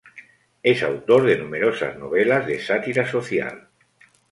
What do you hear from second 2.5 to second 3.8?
sátira social.